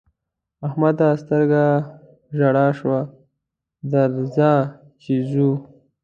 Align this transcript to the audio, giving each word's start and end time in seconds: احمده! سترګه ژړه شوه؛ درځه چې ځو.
احمده! 0.67 1.09
سترګه 1.23 1.63
ژړه 2.37 2.65
شوه؛ 2.79 3.01
درځه 3.91 4.51
چې 5.01 5.13
ځو. 5.31 5.51